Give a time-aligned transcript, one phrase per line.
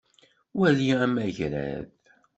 [0.59, 1.89] Wali amagrad.